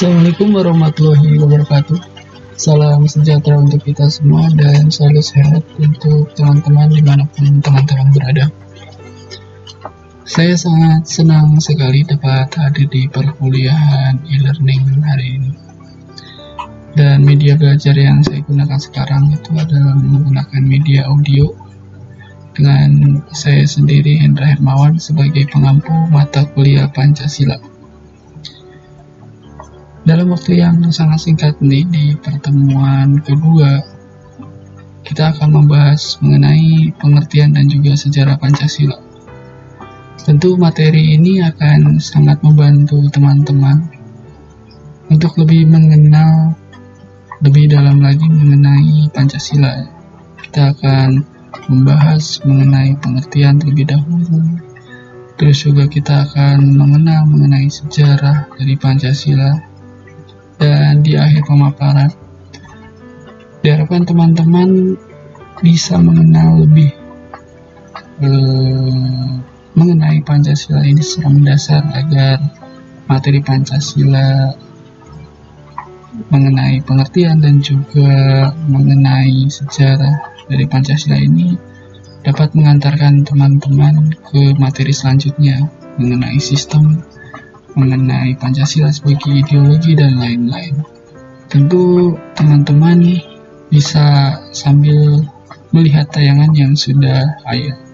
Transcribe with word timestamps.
Assalamualaikum 0.00 0.56
warahmatullahi 0.56 1.36
wabarakatuh. 1.44 2.00
Salam 2.56 3.04
sejahtera 3.04 3.60
untuk 3.60 3.84
kita 3.84 4.08
semua 4.08 4.48
dan 4.56 4.88
selalu 4.88 5.20
sehat 5.20 5.60
untuk 5.76 6.24
teman-teman 6.32 6.88
di 6.88 7.04
mana 7.04 7.28
pun 7.28 7.60
teman-teman 7.60 8.08
berada. 8.16 8.48
Saya 10.24 10.56
sangat 10.56 11.04
senang 11.04 11.60
sekali 11.60 12.00
dapat 12.08 12.48
hadir 12.48 12.88
di 12.88 13.12
perkuliahan 13.12 14.24
e-learning 14.24 15.04
hari 15.04 15.36
ini. 15.36 15.52
Dan 16.96 17.20
media 17.20 17.60
belajar 17.60 17.92
yang 17.92 18.24
saya 18.24 18.40
gunakan 18.48 18.80
sekarang 18.80 19.36
itu 19.36 19.52
adalah 19.52 20.00
menggunakan 20.00 20.64
media 20.64 21.12
audio 21.12 21.52
dengan 22.56 23.20
saya 23.36 23.68
sendiri 23.68 24.16
Hendra 24.16 24.56
Hermawan 24.56 24.96
sebagai 24.96 25.44
pengampu 25.52 25.92
mata 26.08 26.48
kuliah 26.56 26.88
Pancasila. 26.88 27.79
Dalam 30.00 30.32
waktu 30.32 30.64
yang 30.64 30.80
sangat 30.88 31.28
singkat 31.28 31.60
nih 31.60 31.84
di 31.84 32.04
pertemuan 32.16 33.20
kedua, 33.20 33.84
kita 35.04 35.36
akan 35.36 35.60
membahas 35.60 36.16
mengenai 36.24 36.88
pengertian 36.96 37.52
dan 37.52 37.68
juga 37.68 37.92
sejarah 37.92 38.40
Pancasila. 38.40 38.96
Tentu 40.24 40.56
materi 40.56 41.20
ini 41.20 41.44
akan 41.44 42.00
sangat 42.00 42.40
membantu 42.40 43.12
teman-teman 43.12 43.92
untuk 45.12 45.36
lebih 45.36 45.68
mengenal 45.68 46.56
lebih 47.44 47.68
dalam 47.68 48.00
lagi 48.00 48.24
mengenai 48.24 49.12
Pancasila. 49.12 49.84
Kita 50.40 50.72
akan 50.80 51.20
membahas 51.68 52.40
mengenai 52.48 52.96
pengertian 53.04 53.60
terlebih 53.60 53.92
dahulu. 53.92 54.64
Terus 55.36 55.60
juga 55.60 55.84
kita 55.84 56.24
akan 56.24 56.72
mengenal 56.72 57.28
mengenai 57.28 57.68
sejarah 57.68 58.48
dari 58.56 58.80
Pancasila 58.80 59.69
dan 60.60 61.00
di 61.00 61.16
akhir 61.16 61.48
pemaparan. 61.48 62.12
Diharapkan 63.64 64.04
teman-teman 64.04 64.96
bisa 65.64 65.96
mengenal 65.96 66.64
lebih 66.64 66.92
eh, 68.20 69.28
mengenai 69.76 70.20
Pancasila 70.24 70.84
ini 70.84 71.00
secara 71.00 71.32
mendasar 71.32 71.82
agar 71.96 72.36
materi 73.08 73.40
Pancasila 73.40 74.52
mengenai 76.28 76.84
pengertian 76.84 77.40
dan 77.40 77.64
juga 77.64 78.52
mengenai 78.68 79.48
sejarah 79.48 80.44
dari 80.50 80.64
Pancasila 80.68 81.16
ini 81.16 81.56
dapat 82.20 82.52
mengantarkan 82.52 83.24
teman-teman 83.24 84.12
ke 84.28 84.52
materi 84.60 84.92
selanjutnya 84.92 85.64
mengenai 85.96 86.36
sistem 86.36 87.00
mengenai 87.74 88.34
Pancasila 88.38 88.90
sebagai 88.90 89.30
ideologi 89.30 89.94
dan 89.94 90.18
lain-lain. 90.18 90.82
Tentu 91.50 92.14
teman-teman 92.38 93.18
bisa 93.70 94.38
sambil 94.50 95.22
melihat 95.70 96.10
tayangan 96.10 96.50
yang 96.54 96.74
sudah 96.74 97.38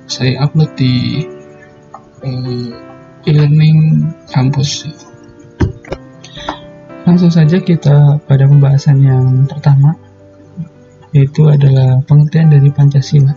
saya 0.09 0.41
upload 0.41 0.73
di 0.77 1.25
uh, 2.25 2.69
e-learning 3.27 4.09
kampus. 4.33 4.89
Langsung 7.07 7.31
saja 7.31 7.63
kita 7.63 8.19
pada 8.27 8.45
pembahasan 8.51 8.99
yang 9.05 9.47
pertama, 9.47 9.95
yaitu 11.15 11.47
adalah 11.47 12.03
pengertian 12.05 12.51
dari 12.51 12.69
Pancasila. 12.73 13.31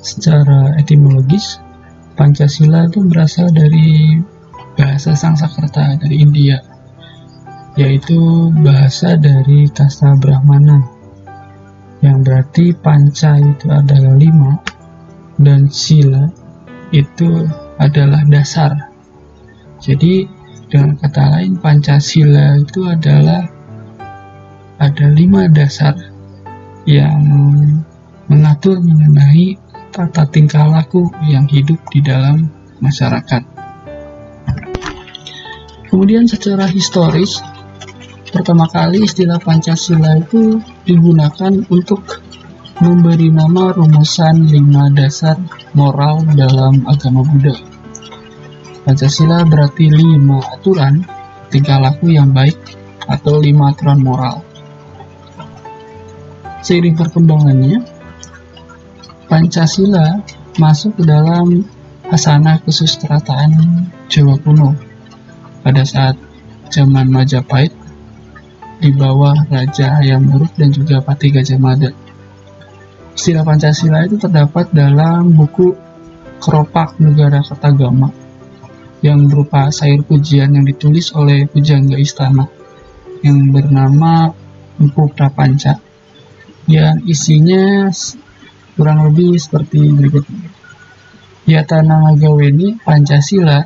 Secara 0.00 0.76
etimologis, 0.80 1.60
Pancasila 2.14 2.88
itu 2.88 3.04
berasal 3.04 3.52
dari 3.52 4.20
bahasa 4.74 5.14
Sanskerta 5.14 5.98
dari 5.98 6.22
India, 6.22 6.58
yaitu 7.78 8.50
bahasa 8.62 9.18
dari 9.18 9.66
kasta 9.70 10.14
Brahmana, 10.18 10.82
yang 12.02 12.22
berarti 12.22 12.74
panca 12.76 13.38
itu 13.38 13.66
adalah 13.70 14.14
lima, 14.14 14.58
dan 15.38 15.66
sila 15.70 16.30
itu 16.94 17.46
adalah 17.78 18.22
dasar. 18.30 18.70
Jadi 19.82 20.26
dengan 20.70 20.98
kata 20.98 21.38
lain 21.38 21.54
Pancasila 21.60 22.58
itu 22.58 22.82
adalah 22.86 23.46
ada 24.82 25.06
lima 25.06 25.46
dasar 25.46 25.94
yang 26.82 27.22
mengatur 28.26 28.82
mengenai 28.82 29.54
tata 29.94 30.26
tingkah 30.26 30.66
laku 30.66 31.06
yang 31.30 31.46
hidup 31.46 31.78
di 31.94 32.02
dalam 32.02 32.50
masyarakat. 32.82 33.53
Kemudian 35.94 36.26
secara 36.26 36.66
historis, 36.66 37.38
pertama 38.34 38.66
kali 38.66 39.06
istilah 39.06 39.38
Pancasila 39.38 40.18
itu 40.18 40.58
digunakan 40.82 41.54
untuk 41.70 42.18
memberi 42.82 43.30
nama 43.30 43.70
rumusan 43.70 44.42
lima 44.50 44.90
dasar 44.90 45.38
moral 45.70 46.26
dalam 46.34 46.82
agama 46.90 47.22
Buddha. 47.22 47.54
Pancasila 48.82 49.46
berarti 49.46 49.86
lima 49.86 50.42
aturan 50.42 51.06
tingkah 51.54 51.78
laku 51.78 52.10
yang 52.10 52.34
baik 52.34 52.58
atau 53.06 53.38
lima 53.38 53.70
aturan 53.70 54.02
moral. 54.02 54.42
Seiring 56.66 56.98
perkembangannya, 56.98 57.86
Pancasila 59.30 60.26
masuk 60.58 60.98
ke 60.98 61.06
dalam 61.06 61.62
asana 62.10 62.58
kesustrataan 62.66 63.86
Jawa 64.10 64.34
kuno 64.42 64.83
pada 65.64 65.82
saat 65.82 66.20
zaman 66.68 67.08
Majapahit 67.08 67.72
di 68.84 68.92
bawah 68.92 69.48
Raja 69.48 69.96
Hayam 69.96 70.28
Wuruk 70.28 70.52
dan 70.60 70.68
juga 70.76 71.00
Pati 71.00 71.32
Gajah 71.32 71.56
Mada. 71.56 71.88
Istilah 73.16 73.46
Pancasila 73.46 74.04
itu 74.04 74.20
terdapat 74.20 74.68
dalam 74.76 75.32
buku 75.32 75.72
Keropak 76.42 77.00
Negara 77.00 77.40
Kertagama 77.40 78.12
yang 79.00 79.24
berupa 79.24 79.72
sayur 79.72 80.04
pujian 80.04 80.52
yang 80.52 80.68
ditulis 80.68 81.16
oleh 81.16 81.48
pujangga 81.48 81.96
istana 81.96 82.44
yang 83.24 83.48
bernama 83.48 84.36
Empu 84.76 85.08
Prapanca 85.08 85.80
yang 86.68 87.00
isinya 87.08 87.88
kurang 88.76 89.06
lebih 89.08 89.38
seperti 89.38 89.92
berikut. 89.94 90.24
Yatana 91.44 92.00
Magaweni 92.00 92.80
Pancasila 92.80 93.64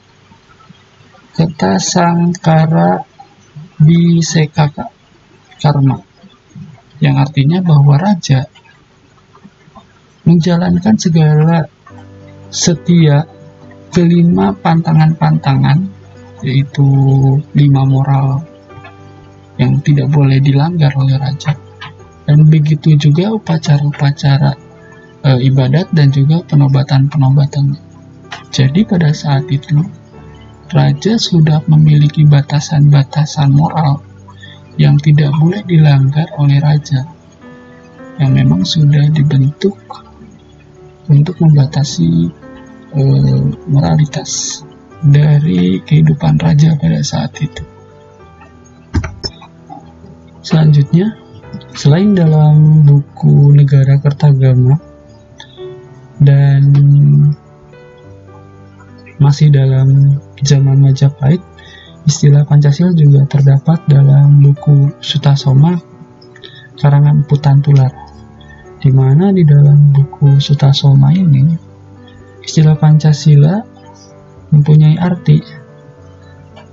Kata 1.38 1.78
sangkara 1.78 2.98
bisekaka 3.78 4.90
karma. 5.62 6.02
Yang 6.98 7.30
artinya 7.30 7.62
bahwa 7.62 7.94
raja 7.94 8.42
menjalankan 10.26 10.98
segala 10.98 11.70
setia 12.50 13.22
kelima 13.94 14.50
pantangan-pantangan 14.50 15.86
yaitu 16.42 16.82
lima 17.54 17.86
moral 17.86 18.42
yang 19.62 19.78
tidak 19.86 20.10
boleh 20.10 20.42
dilanggar 20.42 20.90
oleh 20.98 21.22
raja. 21.22 21.54
Dan 22.26 22.50
begitu 22.50 22.98
juga 22.98 23.30
upacara-upacara 23.30 24.58
e, 25.22 25.30
ibadat 25.46 25.86
dan 25.94 26.10
juga 26.10 26.42
penobatan-penobatan. 26.50 27.78
Jadi 28.50 28.82
pada 28.82 29.14
saat 29.14 29.46
itu 29.46 29.86
raja 30.72 31.16
sudah 31.16 31.64
memiliki 31.68 32.28
batasan-batasan 32.28 33.52
moral 33.52 34.04
yang 34.76 35.00
tidak 35.00 35.32
boleh 35.40 35.64
dilanggar 35.64 36.28
oleh 36.38 36.60
raja 36.60 37.02
yang 38.18 38.34
memang 38.34 38.62
sudah 38.66 39.08
dibentuk 39.10 39.74
untuk 41.08 41.38
membatasi 41.40 42.28
e, 42.92 43.02
moralitas 43.70 44.62
dari 45.00 45.80
kehidupan 45.82 46.36
raja 46.42 46.74
pada 46.76 47.00
saat 47.00 47.32
itu. 47.38 47.62
Selanjutnya, 50.42 51.14
selain 51.74 52.12
dalam 52.12 52.82
buku 52.82 53.54
Negara 53.54 54.00
Kertagama 54.02 54.80
dan 56.18 56.74
masih 59.18 59.50
dalam 59.50 60.18
zaman 60.42 60.78
Majapahit, 60.78 61.42
istilah 62.06 62.46
Pancasila 62.46 62.94
juga 62.94 63.26
terdapat 63.26 63.84
dalam 63.90 64.40
buku 64.42 64.94
Sutasoma 65.02 65.76
karangan 66.78 67.26
Putan 67.26 67.58
Tular, 67.58 67.90
di 68.78 68.90
mana 68.94 69.34
di 69.34 69.42
dalam 69.42 69.90
buku 69.90 70.38
Sutasoma 70.38 71.10
ini 71.10 71.58
istilah 72.46 72.78
Pancasila 72.78 73.60
mempunyai 74.54 74.96
arti 74.96 75.42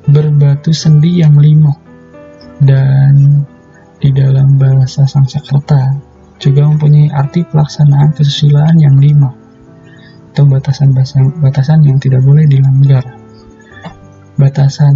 berbatu 0.08 0.72
sendi 0.72 1.20
yang 1.20 1.36
lima 1.36 1.74
dan 2.62 3.44
di 4.00 4.14
dalam 4.14 4.56
bahasa 4.56 5.04
Sanskerta 5.04 5.98
juga 6.38 6.64
mempunyai 6.70 7.10
arti 7.10 7.42
pelaksanaan 7.44 8.14
kesusilaan 8.14 8.78
yang 8.80 9.02
lima 9.02 9.45
atau 10.36 10.44
batasan-batasan 10.52 11.88
yang 11.88 11.96
tidak 11.96 12.20
boleh 12.20 12.44
dilanggar 12.44 13.08
batasan 14.36 14.96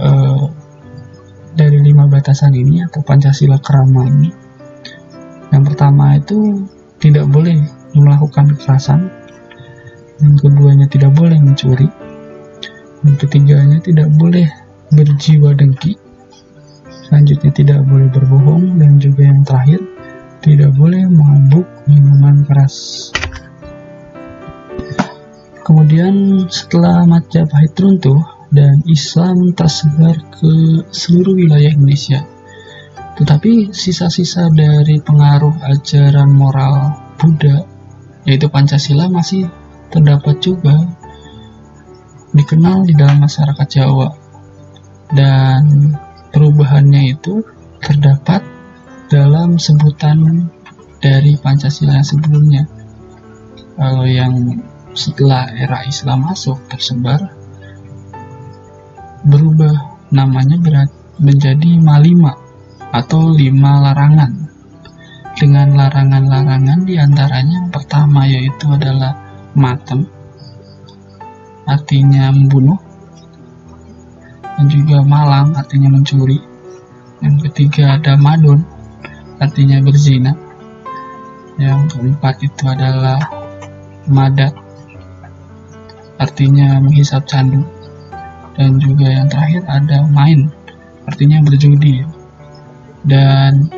uh, 0.00 0.48
pembatasan 1.54 2.56
ini 2.56 2.82
atau 2.82 3.04
Pancasila 3.04 3.60
Krama 3.60 4.08
ini. 4.08 4.30
Yang 5.52 5.62
pertama 5.70 6.18
itu 6.18 6.66
tidak 6.98 7.30
boleh 7.30 7.60
melakukan 7.94 8.56
kekerasan. 8.56 9.12
Yang 10.18 10.34
keduanya 10.46 10.86
tidak 10.88 11.12
boleh 11.14 11.38
mencuri. 11.38 11.86
Yang 13.04 13.16
ketiganya 13.28 13.78
tidak 13.84 14.08
boleh 14.16 14.48
berjiwa 14.90 15.52
dengki. 15.54 15.94
Selanjutnya 17.06 17.52
tidak 17.52 17.80
boleh 17.86 18.08
berbohong 18.08 18.80
dan 18.80 18.96
juga 18.98 19.28
yang 19.28 19.44
terakhir 19.44 19.84
tidak 20.40 20.72
boleh 20.74 21.06
mabuk 21.06 21.68
minuman 21.86 22.42
keras. 22.48 23.10
Kemudian 25.64 26.44
setelah 26.52 27.08
Majapahit 27.08 27.72
runtuh 27.80 28.20
dan 28.52 28.84
Islam 28.84 29.56
tersebar 29.56 30.12
ke 30.36 30.84
seluruh 30.92 31.32
wilayah 31.32 31.72
Indonesia. 31.72 32.20
Tetapi 33.16 33.72
sisa-sisa 33.72 34.52
dari 34.52 35.00
pengaruh 35.00 35.64
ajaran 35.64 36.28
moral 36.28 36.92
Buddha, 37.16 37.64
yaitu 38.28 38.52
Pancasila 38.52 39.08
masih 39.08 39.48
terdapat 39.88 40.36
juga 40.44 40.84
dikenal 42.36 42.84
di 42.84 42.92
dalam 42.92 43.24
masyarakat 43.24 43.66
Jawa. 43.70 44.12
Dan 45.16 45.94
perubahannya 46.28 47.16
itu 47.16 47.40
terdapat 47.80 48.44
dalam 49.08 49.56
sebutan 49.56 50.50
dari 51.00 51.40
Pancasila 51.40 52.04
sebelumnya. 52.04 52.68
Kalau 53.78 54.04
yang 54.04 54.58
setelah 54.94 55.50
era 55.50 55.82
Islam 55.84 56.30
masuk 56.30 56.56
tersebar 56.70 57.18
berubah 59.26 59.74
namanya 60.14 60.54
berat 60.62 60.90
menjadi 61.18 61.82
malima 61.82 62.34
atau 62.94 63.34
lima 63.34 63.82
larangan. 63.90 64.46
Dengan 65.34 65.74
larangan-larangan 65.74 66.86
di 66.86 66.94
antaranya 66.94 67.66
yang 67.66 67.70
pertama 67.74 68.22
yaitu 68.22 68.70
adalah 68.70 69.18
matem 69.58 70.06
artinya 71.66 72.30
membunuh 72.30 72.78
dan 74.54 74.70
juga 74.70 75.02
malang 75.02 75.50
artinya 75.58 75.90
mencuri. 75.90 76.38
Yang 77.18 77.50
ketiga 77.50 77.98
ada 77.98 78.14
madon 78.14 78.62
artinya 79.42 79.82
berzina. 79.82 80.38
Yang 81.58 81.98
keempat 81.98 82.34
itu 82.46 82.64
adalah 82.70 83.18
madat 84.06 84.63
artinya 86.24 86.80
menghisap 86.80 87.28
candu. 87.28 87.60
Dan 88.56 88.80
juga 88.80 89.12
yang 89.12 89.28
terakhir 89.28 89.62
ada 89.68 90.08
main. 90.08 90.48
Artinya 91.04 91.44
berjudi. 91.44 92.00
Dan 93.04 93.68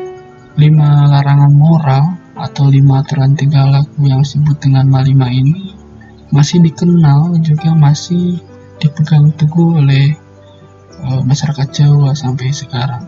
lima 0.55 1.11
larangan 1.11 1.51
moral 1.51 2.17
atau 2.37 2.71
lima 2.71 3.03
aturan 3.03 3.35
tiga 3.35 3.67
laku 3.67 4.07
yang 4.07 4.23
disebut 4.23 4.57
dengan 4.61 4.87
malima 4.87 5.27
ini 5.27 5.73
masih 6.29 6.61
dikenal 6.61 7.33
juga 7.41 7.73
masih 7.73 8.37
dipegang 8.77 9.33
teguh 9.33 9.81
oleh 9.81 10.13
uh, 11.01 11.21
masyarakat 11.25 11.67
Jawa 11.73 12.13
sampai 12.13 12.53
sekarang. 12.53 13.03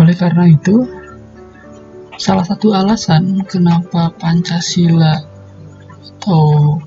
Oleh 0.00 0.16
karena 0.16 0.48
itu, 0.48 0.88
salah 2.16 2.44
satu 2.44 2.72
alasan 2.74 3.44
kenapa 3.44 4.10
Pancasila 4.16 5.31
atau 6.02 6.78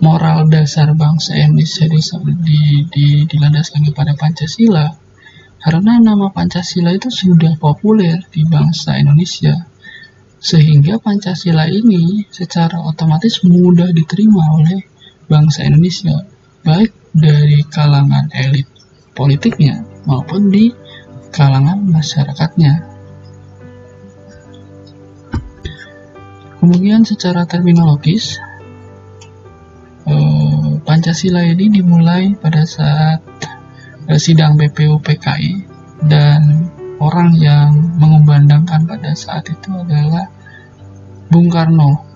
moral 0.00 0.48
dasar 0.52 0.92
bangsa 0.92 1.36
Indonesia 1.36 1.88
di, 1.88 2.00
di, 2.44 2.60
di, 2.88 3.06
dilandaskan 3.28 3.84
kepada 3.92 4.16
Pancasila? 4.16 4.92
Karena 5.60 5.98
nama 5.98 6.30
Pancasila 6.30 6.92
itu 6.92 7.08
sudah 7.08 7.56
populer 7.56 8.22
di 8.30 8.44
bangsa 8.46 8.96
Indonesia. 9.00 9.56
Sehingga 10.36 11.00
Pancasila 11.00 11.66
ini 11.66 12.28
secara 12.28 12.84
otomatis 12.84 13.40
mudah 13.42 13.90
diterima 13.90 14.52
oleh 14.52 14.84
bangsa 15.26 15.66
Indonesia 15.66 16.22
baik 16.66 16.90
dari 17.14 17.62
kalangan 17.66 18.26
elit 18.34 18.66
politiknya 19.14 19.86
maupun 20.06 20.50
di 20.50 20.74
kalangan 21.30 21.82
masyarakatnya. 21.86 22.94
Kemudian 26.58 27.06
secara 27.06 27.46
terminologis 27.46 28.42
Pancasila 30.86 31.42
ini 31.42 31.66
dimulai 31.66 32.38
pada 32.38 32.62
saat 32.62 33.18
uh, 34.06 34.14
sidang 34.14 34.54
BPU 34.54 35.02
PKI 35.02 35.66
dan 36.06 36.70
orang 37.02 37.34
yang 37.34 37.74
mengumandangkan 37.98 38.86
pada 38.86 39.10
saat 39.18 39.50
itu 39.50 39.74
adalah 39.74 40.30
Bung 41.26 41.50
Karno, 41.50 42.06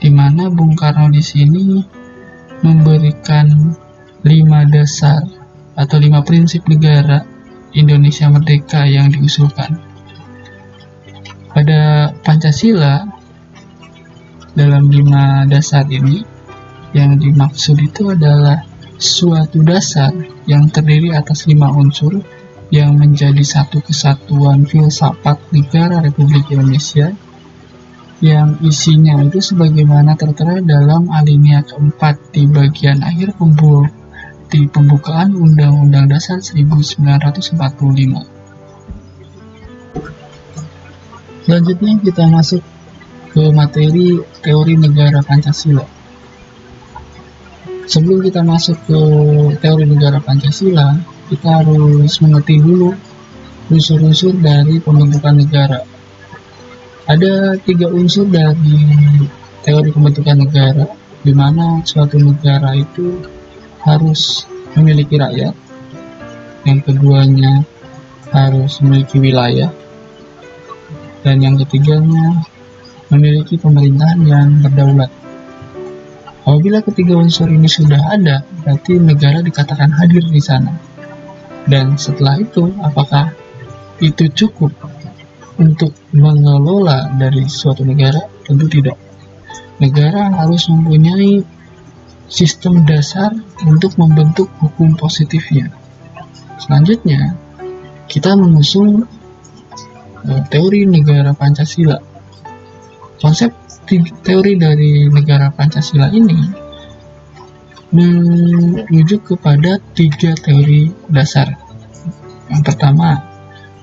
di 0.00 0.08
mana 0.08 0.48
Bung 0.48 0.72
Karno 0.72 1.12
di 1.12 1.20
sini 1.20 1.84
memberikan 2.64 3.76
lima 4.24 4.64
dasar 4.64 5.20
atau 5.76 6.00
lima 6.00 6.24
prinsip 6.24 6.64
negara 6.64 7.28
Indonesia 7.76 8.32
merdeka 8.32 8.88
yang 8.88 9.12
diusulkan. 9.12 9.76
Pada 11.52 12.08
Pancasila, 12.24 13.04
dalam 14.56 14.88
lima 14.88 15.44
dasar 15.44 15.84
ini, 15.92 16.31
yang 16.92 17.16
dimaksud 17.16 17.76
itu 17.80 18.12
adalah 18.12 18.64
suatu 19.00 19.64
dasar 19.64 20.12
yang 20.46 20.68
terdiri 20.68 21.10
atas 21.16 21.48
lima 21.48 21.72
unsur 21.72 22.22
yang 22.72 22.96
menjadi 22.96 23.44
satu 23.44 23.84
kesatuan 23.84 24.64
filsafat 24.64 25.36
negara 25.52 26.00
Republik 26.00 26.48
Indonesia 26.48 27.12
yang 28.22 28.54
isinya 28.62 29.18
itu 29.26 29.42
sebagaimana 29.42 30.14
tertera 30.14 30.62
dalam 30.62 31.10
alinea 31.10 31.66
keempat 31.66 32.30
di 32.30 32.46
bagian 32.46 33.02
akhir 33.02 33.34
di 34.52 34.68
pembukaan 34.70 35.34
Undang-Undang 35.34 36.06
Dasar 36.12 36.38
1945. 36.38 37.58
Selanjutnya 41.42 41.92
kita 41.98 42.24
masuk 42.30 42.62
ke 43.34 43.42
materi 43.50 44.22
teori 44.44 44.78
negara 44.78 45.18
Pancasila. 45.26 46.01
Sebelum 47.82 48.22
kita 48.22 48.46
masuk 48.46 48.78
ke 48.86 49.00
teori 49.58 49.84
negara 49.84 50.22
Pancasila, 50.22 50.94
kita 51.26 51.62
harus 51.62 52.22
mengerti 52.22 52.62
dulu 52.62 52.94
unsur-unsur 53.72 54.38
dari 54.38 54.78
pembentukan 54.78 55.34
negara. 55.34 55.80
Ada 57.10 57.58
tiga 57.66 57.90
unsur 57.90 58.30
dari 58.30 58.78
teori 59.66 59.90
pembentukan 59.90 60.46
negara, 60.46 60.86
di 61.26 61.34
mana 61.34 61.82
suatu 61.82 62.18
negara 62.18 62.78
itu 62.78 63.18
harus 63.82 64.46
memiliki 64.78 65.18
rakyat, 65.18 65.54
yang 66.62 66.78
keduanya 66.86 67.66
harus 68.30 68.78
memiliki 68.78 69.18
wilayah, 69.18 69.74
dan 71.26 71.42
yang 71.42 71.58
ketiganya 71.58 72.46
memiliki 73.10 73.58
pemerintahan 73.58 74.20
yang 74.22 74.48
berdaulat. 74.62 75.10
Apabila 76.42 76.82
ketiga 76.82 77.14
unsur 77.14 77.46
ini 77.46 77.70
sudah 77.70 78.02
ada, 78.18 78.42
berarti 78.66 78.98
negara 78.98 79.38
dikatakan 79.46 79.94
hadir 79.94 80.26
di 80.26 80.42
sana. 80.42 80.74
Dan 81.70 81.94
setelah 81.94 82.42
itu, 82.42 82.74
apakah 82.82 83.30
itu 84.02 84.26
cukup 84.34 84.74
untuk 85.62 85.94
mengelola 86.10 87.14
dari 87.14 87.46
suatu 87.46 87.86
negara? 87.86 88.18
Tentu 88.42 88.66
tidak. 88.66 88.98
Negara 89.78 90.34
harus 90.34 90.66
mempunyai 90.66 91.46
sistem 92.26 92.82
dasar 92.82 93.30
untuk 93.62 93.94
membentuk 93.94 94.50
hukum 94.58 94.98
positifnya. 94.98 95.70
Selanjutnya, 96.58 97.38
kita 98.10 98.34
mengusung 98.34 99.06
uh, 100.26 100.42
teori 100.50 100.90
negara 100.90 101.30
Pancasila. 101.36 102.02
Konsep 103.22 103.54
teori 104.26 104.58
dari 104.58 105.06
negara 105.06 105.54
Pancasila 105.54 106.10
ini 106.10 106.42
merujuk 107.94 109.30
kepada 109.30 109.78
tiga 109.94 110.34
teori 110.34 110.90
dasar. 111.06 111.54
Yang 112.50 112.74
pertama, 112.74 113.22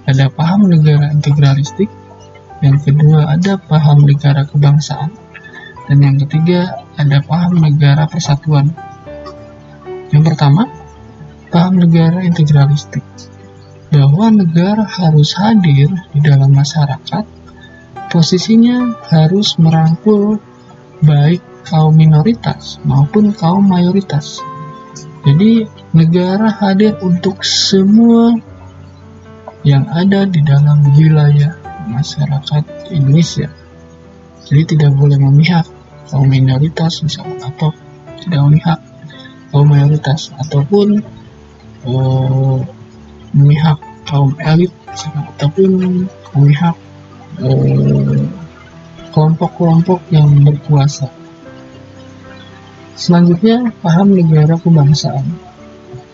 ada 0.04 0.28
paham 0.28 0.68
negara 0.68 1.16
integralistik, 1.16 1.88
yang 2.60 2.84
kedua 2.84 3.32
ada 3.32 3.56
paham 3.56 4.04
negara 4.04 4.44
kebangsaan, 4.44 5.08
dan 5.88 5.98
yang 6.04 6.20
ketiga 6.20 6.84
ada 7.00 7.24
paham 7.24 7.64
negara 7.64 8.12
persatuan. 8.12 8.76
Yang 10.12 10.36
pertama, 10.36 10.68
paham 11.48 11.80
negara 11.80 12.28
integralistik, 12.28 13.08
bahwa 13.88 14.36
negara 14.36 14.84
harus 14.84 15.32
hadir 15.32 15.88
di 16.12 16.20
dalam 16.20 16.52
masyarakat 16.52 17.39
posisinya 18.10 18.98
harus 19.10 19.56
merangkul 19.62 20.42
baik 21.06 21.40
kaum 21.70 21.94
minoritas 21.96 22.82
maupun 22.84 23.32
kaum 23.32 23.64
mayoritas. 23.70 24.42
Jadi 25.24 25.70
negara 25.94 26.50
hadir 26.50 26.98
untuk 27.06 27.46
semua 27.46 28.34
yang 29.62 29.86
ada 29.92 30.26
di 30.26 30.42
dalam 30.42 30.82
wilayah 30.96 31.54
masyarakat 31.86 32.90
Indonesia. 32.90 33.52
Jadi 34.50 34.76
tidak 34.76 34.96
boleh 34.98 35.20
memihak 35.20 35.68
kaum 36.10 36.26
minoritas 36.26 37.06
misalnya 37.06 37.54
atau 37.54 37.70
tidak 38.26 38.40
memihak 38.50 38.80
kaum 39.54 39.68
mayoritas 39.70 40.34
ataupun 40.42 41.06
uh, 41.86 42.60
memihak 43.36 43.78
kaum 44.10 44.34
elit 44.42 44.74
ataupun 45.38 46.06
memihak 46.34 46.76
eh, 46.76 46.89
kelompok-kelompok 49.12 50.00
yang 50.14 50.30
berkuasa. 50.46 51.10
Selanjutnya, 53.00 53.72
paham 53.80 54.12
negara 54.12 54.60
kebangsaan. 54.60 55.24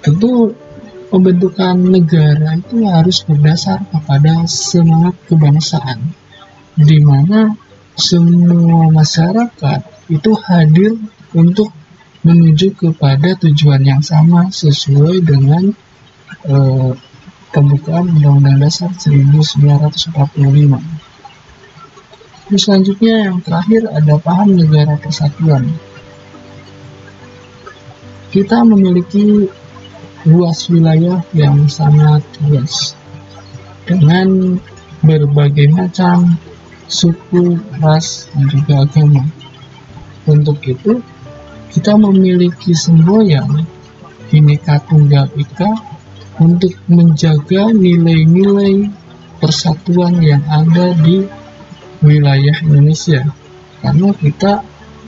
Tentu 0.06 0.54
pembentukan 1.10 1.74
negara 1.82 2.62
itu 2.62 2.86
harus 2.86 3.26
berdasar 3.26 3.82
kepada 3.90 4.46
semangat 4.46 5.18
kebangsaan, 5.26 6.14
di 6.78 7.02
mana 7.02 7.58
semua 7.98 8.94
masyarakat 8.94 9.82
itu 10.14 10.32
hadir 10.46 10.94
untuk 11.34 11.74
menuju 12.22 12.78
kepada 12.78 13.34
tujuan 13.38 13.82
yang 13.86 14.02
sama 14.02 14.50
sesuai 14.50 15.22
dengan 15.26 15.74
eh, 16.46 16.92
pembukaan 17.54 18.10
Undang-Undang 18.18 18.66
Dasar 18.66 18.90
1945. 18.92 20.95
Terus 22.46 22.62
selanjutnya 22.70 23.30
yang 23.30 23.42
terakhir 23.42 23.90
ada 23.90 24.22
paham 24.22 24.54
negara 24.54 24.94
persatuan. 25.02 25.66
Kita 28.30 28.62
memiliki 28.62 29.50
luas 30.30 30.70
wilayah 30.70 31.26
yang 31.34 31.66
sangat 31.66 32.22
luas 32.46 32.94
dengan 33.90 34.58
berbagai 35.02 35.70
macam 35.74 36.38
suku, 36.86 37.58
ras, 37.82 38.30
dan 38.34 38.46
juga 38.50 38.74
agama. 38.86 39.26
Untuk 40.26 40.62
itu, 40.66 41.02
kita 41.74 41.98
memiliki 41.98 42.74
semboyan 42.74 43.66
Bhinneka 44.30 44.82
Tunggal 44.90 45.30
Ika 45.38 45.72
untuk 46.42 46.74
menjaga 46.90 47.74
nilai-nilai 47.74 48.90
persatuan 49.38 50.18
yang 50.22 50.42
ada 50.50 50.98
di 50.98 51.26
wilayah 52.06 52.56
Indonesia. 52.62 53.26
Karena 53.82 54.14
kita 54.14 54.62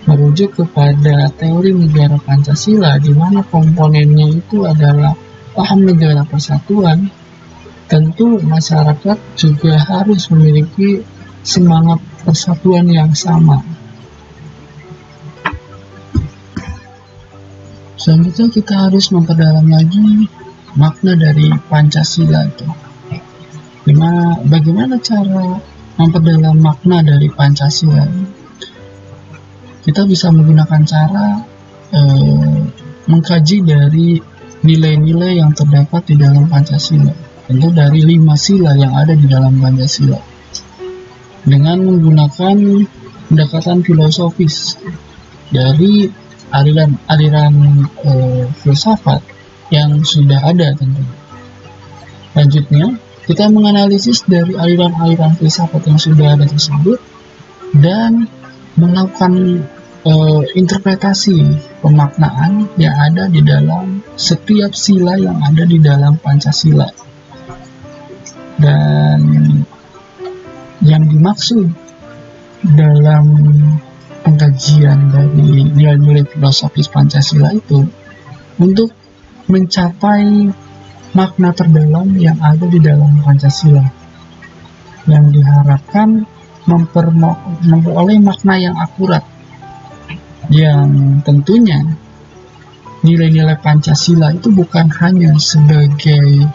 merujuk 0.07 0.57
kepada 0.57 1.29
teori 1.35 1.75
negara 1.75 2.17
Pancasila 2.17 2.97
di 2.97 3.11
mana 3.11 3.43
komponennya 3.43 4.39
itu 4.39 4.63
adalah 4.63 5.13
paham 5.53 5.83
negara 5.83 6.23
persatuan, 6.23 7.11
tentu 7.91 8.39
masyarakat 8.39 9.17
juga 9.35 9.73
harus 9.77 10.31
memiliki 10.31 11.03
semangat 11.43 11.99
persatuan 12.23 12.87
yang 12.87 13.11
sama. 13.15 13.63
Selanjutnya 17.97 18.47
kita 18.47 18.73
harus 18.87 19.11
memperdalam 19.11 19.67
lagi 19.67 20.31
makna 20.79 21.17
dari 21.19 21.51
Pancasila 21.67 22.47
itu. 22.47 22.67
Di 23.83 23.91
mana, 23.95 24.39
bagaimana 24.47 24.95
cara 24.99 25.59
memperdalam 25.97 26.57
makna 26.61 27.01
dari 27.01 27.27
Pancasila? 27.29 28.05
kita 29.87 30.03
bisa 30.03 30.27
menggunakan 30.35 30.83
cara 30.83 31.39
eh, 31.95 32.59
mengkaji 33.07 33.57
dari 33.63 34.19
nilai-nilai 34.67 35.39
yang 35.39 35.55
terdapat 35.55 36.11
di 36.11 36.19
dalam 36.19 36.51
Pancasila 36.51 37.15
tentu 37.47 37.71
dari 37.71 38.03
lima 38.03 38.35
sila 38.35 38.75
yang 38.75 38.91
ada 38.91 39.15
di 39.15 39.23
dalam 39.31 39.63
Pancasila 39.63 40.19
dengan 41.47 41.79
menggunakan 41.87 42.83
pendekatan 43.31 43.79
filosofis 43.87 44.75
dari 45.55 46.11
aliran-aliran 46.51 47.87
eh, 48.03 48.43
filsafat 48.59 49.23
yang 49.71 50.03
sudah 50.03 50.51
ada 50.51 50.75
tentu. 50.75 51.03
Selanjutnya, 52.35 52.99
kita 53.27 53.51
menganalisis 53.51 54.23
dari 54.23 54.55
aliran-aliran 54.55 55.35
filsafat 55.35 55.83
yang 55.83 55.99
sudah 55.99 56.39
ada 56.39 56.47
tersebut 56.47 56.95
dan 57.75 58.31
melakukan 58.79 59.67
uh, 60.07 60.41
interpretasi 60.55 61.43
pemaknaan 61.83 62.71
yang 62.79 62.95
ada 62.95 63.27
di 63.27 63.43
dalam 63.43 63.99
setiap 64.15 64.71
sila 64.71 65.19
yang 65.19 65.43
ada 65.43 65.67
di 65.67 65.75
dalam 65.75 66.15
Pancasila. 66.23 66.87
Dan 68.57 69.21
yang 70.87 71.03
dimaksud 71.11 71.67
dalam 72.79 73.27
pengkajian 74.23 75.11
dari 75.11 75.67
nilai-nilai 75.75 76.23
filosofis 76.31 76.87
Pancasila 76.87 77.51
itu 77.51 77.83
untuk 78.55 78.95
mencapai 79.51 80.47
makna 81.17 81.49
terdalam 81.57 82.13
yang 82.21 82.37
ada 82.37 82.69
di 82.69 82.77
dalam 82.77 83.17
Pancasila 83.25 83.81
yang 85.09 85.33
diharapkan 85.33 86.29
memperoleh 86.69 88.19
makna 88.21 88.53
yang 88.61 88.77
akurat 88.77 89.25
yang 90.53 91.19
tentunya 91.25 91.81
nilai-nilai 93.01 93.57
Pancasila 93.57 94.29
itu 94.29 94.53
bukan 94.53 94.93
hanya 95.01 95.33
sebagai 95.41 96.45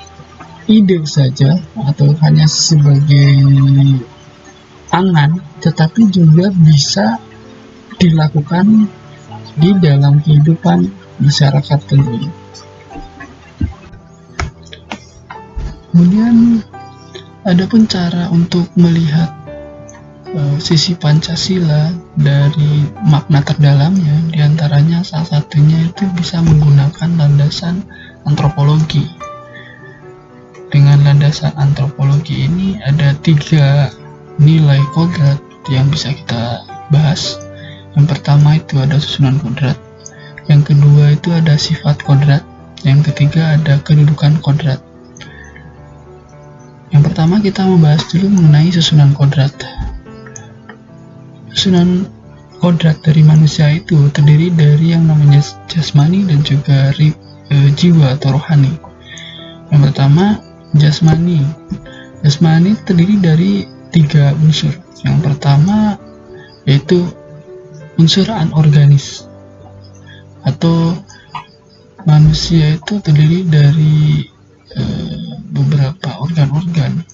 ide 0.70 0.98
saja 1.02 1.58
atau 1.74 2.14
hanya 2.22 2.46
sebagai 2.46 3.34
angan, 4.92 5.40
tetapi 5.64 6.12
juga 6.12 6.52
bisa 6.52 7.18
dilakukan 7.96 8.86
di 9.56 9.70
dalam 9.80 10.20
kehidupan 10.20 10.88
masyarakat 11.20 11.78
tentunya. 11.88 12.41
Kemudian 15.92 16.64
ada 17.44 17.68
pun 17.68 17.84
cara 17.84 18.32
untuk 18.32 18.64
melihat 18.80 19.28
uh, 20.32 20.56
sisi 20.56 20.96
Pancasila 20.96 21.92
dari 22.16 22.88
makna 23.04 23.44
terdalamnya. 23.44 24.32
Di 24.32 24.40
antaranya 24.40 25.04
salah 25.04 25.28
satunya 25.36 25.84
itu 25.84 26.08
bisa 26.16 26.40
menggunakan 26.40 27.12
landasan 27.20 27.84
antropologi. 28.24 29.04
Dengan 30.72 31.04
landasan 31.04 31.52
antropologi 31.60 32.48
ini 32.48 32.80
ada 32.80 33.12
tiga 33.20 33.92
nilai 34.40 34.80
kodrat 34.96 35.36
yang 35.68 35.92
bisa 35.92 36.16
kita 36.16 36.64
bahas. 36.88 37.36
Yang 38.00 38.16
pertama 38.16 38.56
itu 38.56 38.80
ada 38.80 38.96
susunan 38.96 39.36
kodrat. 39.44 39.76
Yang 40.48 40.72
kedua 40.72 41.12
itu 41.12 41.28
ada 41.36 41.52
sifat 41.60 42.00
kodrat. 42.00 42.40
Yang 42.80 43.12
ketiga 43.12 43.60
ada 43.60 43.76
kedudukan 43.84 44.40
kodrat 44.40 44.80
yang 46.92 47.02
pertama 47.02 47.40
kita 47.40 47.64
membahas 47.64 48.04
dulu 48.12 48.28
mengenai 48.28 48.68
susunan 48.70 49.16
kodrat 49.16 49.56
Susunan 51.52 52.08
kodrat 52.64 53.04
dari 53.04 53.20
manusia 53.20 53.68
itu 53.74 54.08
terdiri 54.08 54.48
dari 54.56 54.96
yang 54.96 55.04
namanya 55.04 55.44
jasmani 55.68 56.24
dan 56.24 56.40
juga 56.40 56.94
e, 56.96 57.12
jiwa 57.76 58.16
atau 58.16 58.40
rohani. 58.40 58.72
Yang 59.68 59.80
pertama, 59.92 60.40
jasmani. 60.72 61.44
Jasmani 62.24 62.72
terdiri 62.88 63.20
dari 63.20 63.52
tiga 63.92 64.32
unsur. 64.40 64.72
Yang 65.04 65.18
pertama 65.28 66.00
yaitu 66.64 67.04
unsur 68.00 68.24
anorganis 68.32 69.28
atau 70.46 70.96
manusia 72.08 72.80
itu 72.80 72.96
terdiri 73.04 73.44
dari 73.44 74.24
beberapa 75.52 76.18
organ-organ 76.24 77.04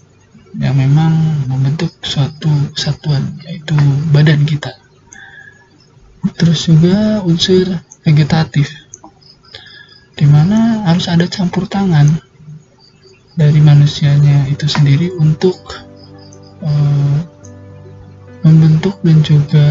yang 0.57 0.75
memang 0.79 1.13
membentuk 1.51 1.93
suatu 2.01 2.49
satuan 2.73 3.37
yaitu 3.45 3.77
badan 4.15 4.47
kita. 4.49 4.73
Terus 6.39 6.67
juga 6.67 7.23
unsur 7.27 7.79
vegetatif 8.07 8.71
di 10.19 10.27
mana 10.27 10.83
harus 10.87 11.07
ada 11.07 11.27
campur 11.31 11.69
tangan 11.71 12.19
dari 13.39 13.63
manusianya 13.63 14.51
itu 14.51 14.67
sendiri 14.67 15.15
untuk 15.23 15.55
uh, 16.59 17.19
membentuk 18.43 18.99
dan 19.07 19.23
juga 19.23 19.69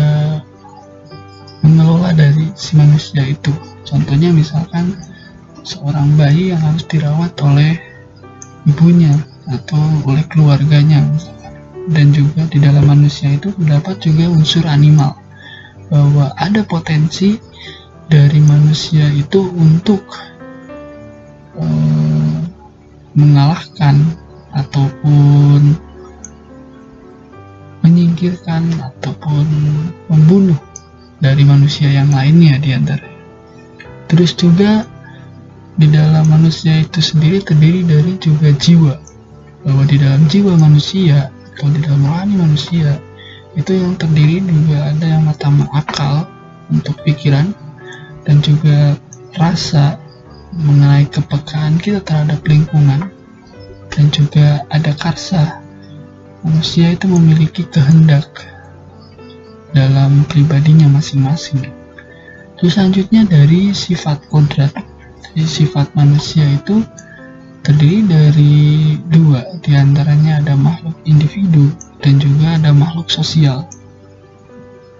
mengelola 1.67 2.15
dari 2.15 2.47
si 2.55 2.79
manusia 2.79 3.27
itu. 3.27 3.51
Contohnya 3.83 4.31
misalkan 4.31 4.95
seorang 5.67 6.15
bayi 6.15 6.55
yang 6.55 6.63
harus 6.63 6.87
dirawat 6.87 7.35
oleh 7.43 7.86
ibunya 8.67 9.15
atau 9.47 9.79
oleh 10.03 10.27
keluarganya 10.27 11.07
dan 11.87 12.11
juga 12.11 12.43
di 12.51 12.59
dalam 12.59 12.83
manusia 12.83 13.31
itu 13.31 13.55
terdapat 13.55 13.95
juga 14.03 14.27
unsur 14.27 14.67
animal 14.67 15.15
bahwa 15.87 16.35
ada 16.35 16.67
potensi 16.67 17.39
dari 18.11 18.43
manusia 18.43 19.07
itu 19.15 19.39
untuk 19.55 20.03
mengalahkan 23.17 23.97
ataupun 24.53 25.73
menyingkirkan 27.81 28.67
ataupun 28.77 29.45
membunuh 30.11 30.59
dari 31.17 31.41
manusia 31.41 31.89
yang 31.89 32.13
lainnya 32.13 32.61
di 32.61 32.77
antara. 32.77 33.07
Terus 34.05 34.37
juga 34.37 34.85
di 35.77 35.87
dalam 35.93 36.25
manusia 36.25 36.81
itu 36.81 36.99
sendiri 36.99 37.41
terdiri 37.45 37.85
dari 37.85 38.17
juga 38.17 38.49
jiwa. 38.49 38.97
Bahwa 39.61 39.83
di 39.85 39.97
dalam 40.01 40.25
jiwa 40.25 40.57
manusia 40.57 41.29
atau 41.53 41.69
di 41.69 41.79
dalam 41.85 42.01
rohani 42.05 42.35
manusia 42.37 42.97
itu 43.57 43.73
yang 43.73 43.97
terdiri 43.97 44.41
juga 44.45 44.93
ada 44.93 45.05
yang 45.05 45.23
pertama 45.29 45.65
akal 45.73 46.29
untuk 46.69 46.93
pikiran 47.01 47.53
dan 48.25 48.41
juga 48.41 48.97
rasa 49.37 49.97
mengenai 50.53 51.05
kepekaan 51.09 51.77
kita 51.77 52.01
terhadap 52.01 52.41
lingkungan 52.45 53.09
dan 53.93 54.05
juga 54.13 54.65
ada 54.69 54.93
karsa 54.97 55.61
manusia 56.45 56.93
itu 56.93 57.09
memiliki 57.09 57.65
kehendak 57.65 58.29
dalam 59.73 60.25
pribadinya 60.25 60.89
masing-masing. 60.89 61.69
Terus 62.57 62.73
selanjutnya 62.73 63.25
dari 63.29 63.73
sifat 63.73 64.25
kodrat. 64.29 64.73
Jadi 65.33 65.47
sifat 65.47 65.91
manusia 65.97 66.45
itu 66.45 66.83
terdiri 67.65 68.05
dari 68.07 68.55
dua, 69.11 69.43
di 69.59 69.75
antaranya 69.75 70.39
ada 70.39 70.53
makhluk 70.55 70.95
individu 71.03 71.67
dan 71.99 72.21
juga 72.21 72.55
ada 72.55 72.71
makhluk 72.71 73.11
sosial. 73.11 73.67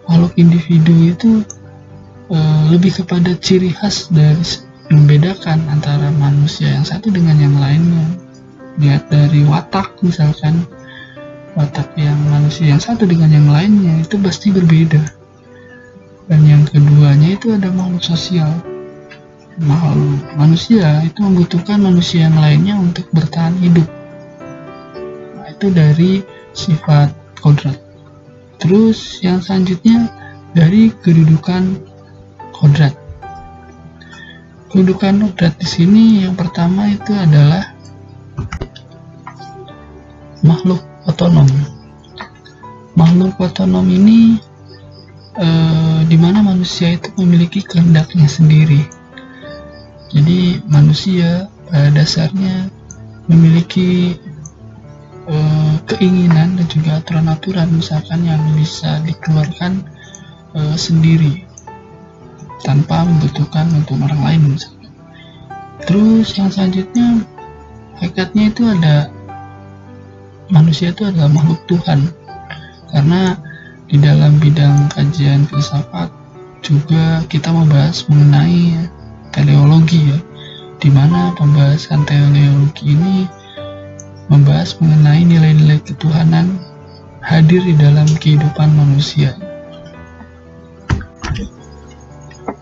Makhluk 0.08 0.36
individu 0.36 0.94
itu 1.08 1.32
e, 2.32 2.40
lebih 2.72 3.04
kepada 3.04 3.36
ciri 3.40 3.72
khas 3.72 4.12
dari 4.12 4.44
membedakan 4.92 5.68
antara 5.72 6.12
manusia 6.16 6.72
yang 6.72 6.88
satu 6.88 7.12
dengan 7.12 7.40
yang 7.40 7.56
lainnya. 7.60 8.08
Lihat 8.78 9.10
dari 9.10 9.44
watak 9.48 10.00
misalkan, 10.04 10.68
watak 11.58 11.92
yang 11.98 12.20
manusia 12.30 12.70
yang 12.70 12.80
satu 12.84 13.08
dengan 13.10 13.34
yang 13.34 13.48
lainnya 13.50 14.06
itu 14.06 14.16
pasti 14.22 14.54
berbeda 14.54 15.18
dan 16.28 16.44
yang 16.44 16.64
keduanya 16.68 17.34
itu 17.34 17.56
ada 17.56 17.72
makhluk 17.72 18.04
sosial 18.04 18.52
makhluk 19.62 20.22
manusia 20.38 21.02
itu 21.02 21.20
membutuhkan 21.22 21.82
manusia 21.82 22.30
yang 22.30 22.38
lainnya 22.38 22.78
untuk 22.78 23.10
bertahan 23.10 23.58
hidup 23.62 23.88
nah, 25.38 25.48
itu 25.50 25.68
dari 25.74 26.12
sifat 26.54 27.14
kodrat 27.42 27.78
terus 28.62 29.22
yang 29.26 29.42
selanjutnya 29.42 30.10
dari 30.54 30.94
kedudukan 30.94 31.82
kodrat 32.54 32.94
kedudukan 34.70 35.34
kodrat 35.34 35.54
di 35.58 35.68
sini 35.68 36.06
yang 36.26 36.38
pertama 36.38 36.90
itu 36.90 37.14
adalah 37.14 37.78
makhluk 40.46 40.82
otonom. 41.08 41.48
Makhluk 42.98 43.38
otonom 43.40 43.86
ini 43.88 44.38
eh, 45.38 46.00
di 46.06 46.18
mana 46.18 46.44
manusia 46.44 46.94
itu 46.98 47.10
memiliki 47.18 47.64
kehendaknya 47.64 48.28
sendiri. 48.28 48.86
Jadi 50.08 50.64
manusia 50.72 51.52
pada 51.68 51.92
dasarnya 51.92 52.72
memiliki 53.28 54.16
eh, 55.28 55.76
keinginan 55.84 56.56
dan 56.56 56.68
juga 56.72 57.04
aturan-aturan 57.04 57.68
misalkan 57.76 58.24
yang 58.24 58.40
bisa 58.56 59.04
dikeluarkan 59.04 59.84
eh, 60.56 60.76
sendiri 60.80 61.44
tanpa 62.64 63.04
membutuhkan 63.04 63.68
untuk 63.76 64.00
orang 64.00 64.22
lain 64.24 64.42
misalkan. 64.56 64.92
Terus 65.84 66.34
yang 66.40 66.50
selanjutnya 66.50 67.22
hakikatnya 68.00 68.44
itu 68.50 68.64
ada 68.66 68.96
manusia 70.48 70.96
itu 70.96 71.04
adalah 71.04 71.30
makhluk 71.30 71.60
Tuhan 71.68 72.08
karena 72.92 73.36
di 73.88 73.98
dalam 74.00 74.40
bidang 74.40 74.92
kajian 74.92 75.48
filsafat 75.48 76.12
juga 76.64 77.24
kita 77.32 77.52
membahas 77.52 78.04
mengenai 78.12 78.90
teleologi 79.38 80.10
ya 80.10 80.18
di 80.82 80.90
mana 80.90 81.30
pembahasan 81.38 82.02
teleologi 82.10 82.98
ini 82.98 83.30
membahas 84.34 84.74
mengenai 84.82 85.22
nilai-nilai 85.30 85.78
ketuhanan 85.86 86.58
hadir 87.22 87.62
di 87.62 87.78
dalam 87.78 88.10
kehidupan 88.18 88.74
manusia. 88.74 89.38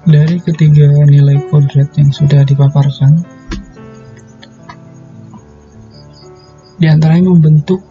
Dari 0.06 0.38
ketiga 0.44 0.92
nilai 1.08 1.48
kodrat 1.50 1.90
yang 1.98 2.12
sudah 2.14 2.44
dipaparkan 2.46 3.24
di 6.78 6.86
antaranya 6.92 7.32
membentuk 7.32 7.82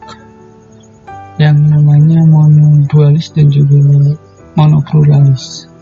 yang 1.40 1.58
namanya 1.66 2.22
monodualis 2.22 3.34
dan 3.34 3.50
juga 3.50 4.14
monopluralis 4.54 5.73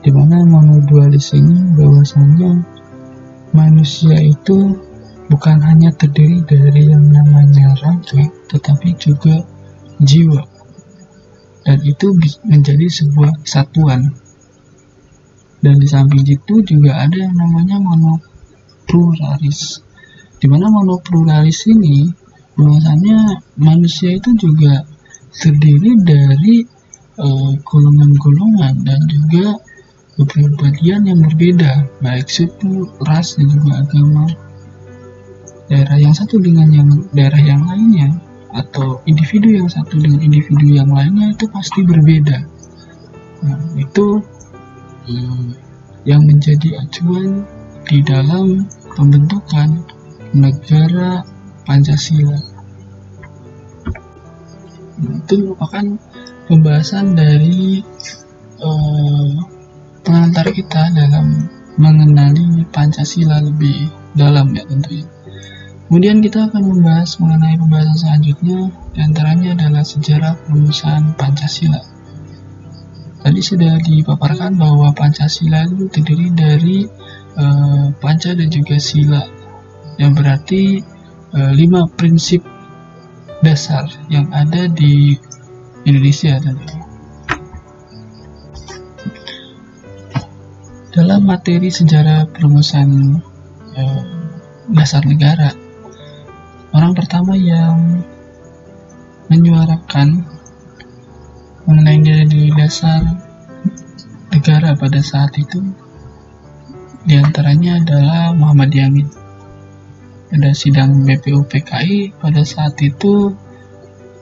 di 0.00 0.08
mana 0.08 0.40
monodualis 0.48 1.36
ini 1.36 1.76
bahwasanya 1.76 2.64
manusia 3.52 4.16
itu 4.16 4.72
bukan 5.28 5.60
hanya 5.60 5.92
terdiri 5.92 6.40
dari 6.48 6.88
yang 6.88 7.04
namanya 7.12 7.76
raga 7.76 8.24
tetapi 8.48 8.96
juga 8.96 9.44
jiwa. 10.00 10.40
Dan 11.60 11.84
itu 11.84 12.16
menjadi 12.48 12.88
sebuah 12.88 13.44
kesatuan. 13.44 14.16
Dan 15.60 15.76
di 15.76 15.84
samping 15.84 16.24
itu 16.24 16.64
juga 16.64 17.04
ada 17.04 17.20
yang 17.20 17.36
namanya 17.36 17.76
monopluralis. 17.76 19.84
Di 20.40 20.48
mana 20.48 20.72
monopluralis 20.72 21.68
ini 21.68 22.08
bahwasanya 22.56 23.44
manusia 23.60 24.16
itu 24.16 24.32
juga 24.40 24.88
terdiri 25.36 26.00
dari 26.00 26.64
eh, 27.20 27.52
golongan-golongan 27.60 28.74
uh, 28.80 28.84
dan 28.88 29.00
juga 29.04 29.60
kepribadian 30.20 31.08
yang 31.08 31.24
berbeda 31.24 31.88
baik 32.04 32.28
suku, 32.28 32.84
ras 33.08 33.40
dan 33.40 33.48
juga 33.48 33.72
agama. 33.80 34.28
Daerah 35.72 35.96
yang 35.96 36.12
satu 36.12 36.36
dengan 36.42 36.68
yang 36.74 36.88
daerah 37.14 37.40
yang 37.40 37.62
lainnya 37.64 38.18
atau 38.52 38.98
individu 39.06 39.54
yang 39.54 39.70
satu 39.70 39.96
dengan 39.96 40.20
individu 40.20 40.66
yang 40.76 40.90
lainnya 40.90 41.32
itu 41.32 41.46
pasti 41.48 41.80
berbeda. 41.86 42.38
Nah, 43.46 43.60
itu 43.78 44.20
hmm, 45.08 45.46
yang 46.04 46.26
menjadi 46.26 46.82
acuan 46.82 47.46
di 47.86 48.02
dalam 48.04 48.66
pembentukan 48.98 49.86
negara 50.34 51.24
Pancasila. 51.64 52.38
Itu 55.00 55.34
merupakan 55.40 55.96
pembahasan 56.50 57.14
dari 57.16 57.80
uh, 58.60 59.49
pengantar 60.02 60.48
kita 60.52 60.92
dalam 60.92 61.48
mengenali 61.80 62.64
Pancasila 62.68 63.40
lebih 63.40 63.88
dalam 64.16 64.52
ya 64.52 64.66
tentunya. 64.66 65.06
Kemudian 65.90 66.22
kita 66.22 66.46
akan 66.46 66.62
membahas 66.70 67.18
mengenai 67.18 67.58
pembahasan 67.58 67.98
selanjutnya, 67.98 68.70
di 68.94 69.00
antaranya 69.02 69.58
adalah 69.58 69.82
sejarah 69.82 70.38
perumusan 70.46 71.18
Pancasila. 71.18 71.82
Tadi 73.20 73.40
sudah 73.42 73.74
dipaparkan 73.82 74.54
bahwa 74.54 74.94
Pancasila 74.94 75.66
itu 75.66 75.90
terdiri 75.90 76.30
dari 76.30 76.78
uh, 77.36 77.90
Panca 77.98 78.32
dan 78.32 78.48
juga 78.48 78.78
Sila, 78.78 79.20
yang 79.98 80.14
berarti 80.14 80.80
uh, 81.34 81.52
lima 81.52 81.90
prinsip 81.98 82.40
dasar 83.42 83.90
yang 84.08 84.30
ada 84.30 84.70
di 84.70 85.18
Indonesia 85.84 86.38
tentunya. 86.38 86.79
Dalam 90.90 91.22
materi 91.22 91.70
sejarah 91.70 92.26
perumusan 92.34 93.14
eh, 93.78 94.02
dasar 94.74 95.06
negara, 95.06 95.54
orang 96.74 96.98
pertama 96.98 97.38
yang 97.38 98.02
menyuarakan 99.30 100.26
mengenai 101.70 102.26
nilai 102.26 102.50
dasar 102.58 103.06
negara 104.34 104.74
pada 104.74 104.98
saat 104.98 105.30
itu 105.38 105.62
di 107.06 107.14
antaranya 107.14 107.78
adalah 107.78 108.34
Muhammad 108.34 108.74
Yamin. 108.74 109.06
Pada 110.26 110.50
sidang 110.50 111.06
BPUPKI 111.06 112.18
pada 112.18 112.42
saat 112.42 112.74
itu 112.82 113.30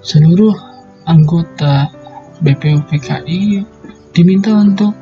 seluruh 0.04 0.52
anggota 1.08 1.88
BPUPKI 2.44 3.64
diminta 4.12 4.52
untuk 4.52 4.92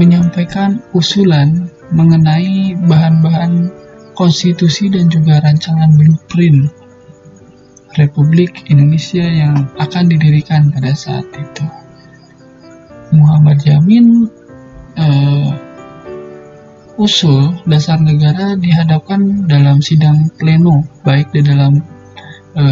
menyampaikan 0.00 0.80
usulan 0.96 1.68
mengenai 1.92 2.72
bahan-bahan 2.88 3.68
konstitusi 4.16 4.88
dan 4.88 5.12
juga 5.12 5.44
rancangan 5.44 5.92
blueprint 6.00 6.72
Republik 8.00 8.64
Indonesia 8.72 9.20
yang 9.20 9.68
akan 9.76 10.04
didirikan 10.08 10.72
pada 10.72 10.96
saat 10.96 11.28
itu. 11.36 11.64
Muhammad 13.12 13.60
Yamin 13.66 14.30
eh, 14.96 15.50
usul 17.00 17.56
dasar 17.64 17.96
negara 18.00 18.56
dihadapkan 18.60 19.48
dalam 19.48 19.80
sidang 19.80 20.28
pleno, 20.36 20.84
baik 21.00 21.32
di 21.32 21.40
dalam 21.40 21.80
e, 22.52 22.64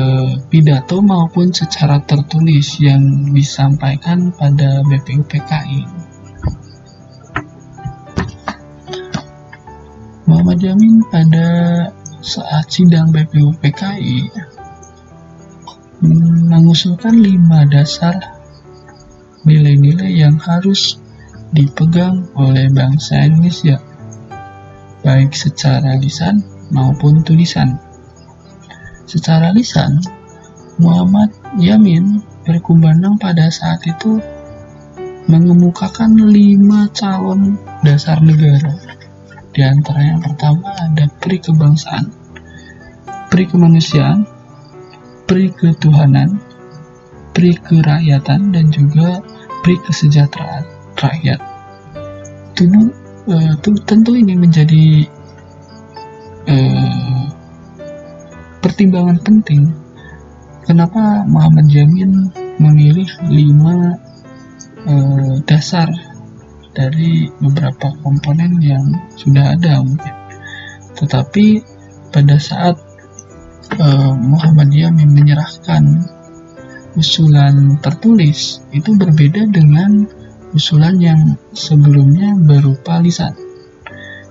pidato 0.52 1.00
maupun 1.00 1.48
secara 1.48 1.96
tertulis 2.04 2.76
yang 2.76 3.32
disampaikan 3.32 4.28
pada 4.36 4.84
BPUPKI. 4.84 6.07
Muhammad 10.28 10.60
Yamin 10.60 11.00
pada 11.08 11.48
saat 12.20 12.68
sidang 12.68 13.08
BPUPKI 13.08 14.28
mengusulkan 16.52 17.16
lima 17.16 17.64
dasar 17.64 18.12
nilai-nilai 19.48 20.20
yang 20.20 20.36
harus 20.36 21.00
dipegang 21.56 22.28
oleh 22.36 22.68
bangsa 22.68 23.24
Indonesia 23.24 23.80
baik 25.00 25.32
secara 25.32 25.96
lisan 25.96 26.44
maupun 26.76 27.24
tulisan. 27.24 27.80
Secara 29.08 29.56
lisan, 29.56 30.04
Muhammad 30.76 31.32
Yamin 31.56 32.20
berkumandang 32.44 33.16
pada 33.16 33.48
saat 33.48 33.80
itu 33.88 34.20
mengemukakan 35.24 36.28
lima 36.28 36.84
calon 36.92 37.56
dasar 37.80 38.20
negara. 38.20 38.87
Di 39.58 39.66
antara 39.66 39.98
yang 40.06 40.22
pertama 40.22 40.70
ada 40.70 41.10
pri 41.18 41.42
kebangsaan, 41.42 42.14
pri 43.26 43.42
kemanusiaan, 43.42 44.22
pri 45.26 45.50
ketuhanan, 45.50 46.38
pri 47.34 47.58
kerakyatan, 47.66 48.54
dan 48.54 48.70
juga 48.70 49.18
pri 49.66 49.74
kesejahteraan 49.82 50.62
rakyat. 50.94 51.42
Tentu 52.54 52.94
uh, 53.26 53.58
tentu 53.82 54.14
ini 54.14 54.38
menjadi 54.38 55.10
uh, 56.46 57.26
pertimbangan 58.62 59.18
penting 59.26 59.74
kenapa 60.70 61.26
Muhammad 61.26 61.66
Jamin 61.66 62.30
memilih 62.62 63.10
lima 63.26 63.98
uh, 64.86 65.34
dasar 65.50 65.90
dari 66.78 67.26
beberapa 67.42 67.90
komponen 68.06 68.62
yang 68.62 68.86
sudah 69.18 69.58
ada 69.58 69.82
mungkin. 69.82 70.14
Tetapi 70.94 71.46
pada 72.14 72.38
saat 72.38 72.78
uh, 73.82 74.14
Muhammad 74.14 74.70
Yamin 74.70 75.10
menyerahkan 75.10 76.06
usulan 76.94 77.82
tertulis 77.82 78.62
itu 78.70 78.94
berbeda 78.94 79.50
dengan 79.50 80.06
usulan 80.54 81.02
yang 81.02 81.34
sebelumnya 81.50 82.38
berupa 82.46 83.02
lisan. 83.02 83.34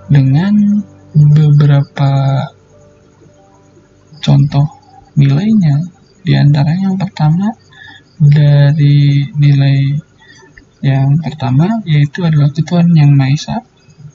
Dengan 0.08 0.80
beberapa 1.12 2.12
contoh 4.24 4.66
nilainya 5.20 5.84
di 6.24 6.32
antara 6.32 6.72
yang 6.72 6.96
pertama 6.96 7.52
dari 8.18 9.28
nilai 9.36 10.07
yang 10.84 11.18
pertama 11.18 11.82
yaitu 11.84 12.22
adalah 12.22 12.50
ketuhanan 12.54 12.94
yang 12.94 13.12
Maha 13.14 13.34
Esa 13.34 13.56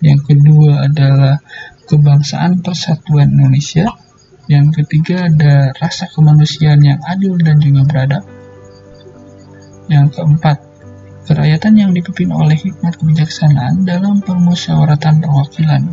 yang 0.03 0.19
kedua 0.23 0.87
adalah 0.87 1.39
kebangsaan 1.87 2.63
persatuan 2.63 3.35
Indonesia 3.35 3.87
yang 4.51 4.71
ketiga 4.75 5.27
ada 5.31 5.71
rasa 5.79 6.11
kemanusiaan 6.11 6.83
yang 6.83 6.99
adil 7.07 7.39
dan 7.39 7.59
juga 7.63 7.87
beradab 7.87 8.23
yang 9.91 10.07
keempat 10.11 10.73
kerakyatan 11.23 11.73
yang 11.79 11.91
dipimpin 11.95 12.35
oleh 12.35 12.55
hikmat 12.59 12.99
kebijaksanaan 12.99 13.87
dalam 13.87 14.19
permusyawaratan 14.19 15.23
perwakilan. 15.23 15.83